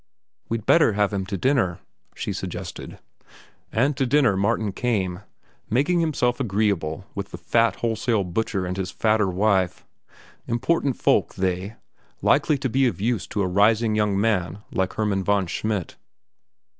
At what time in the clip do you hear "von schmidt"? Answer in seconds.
15.23-15.97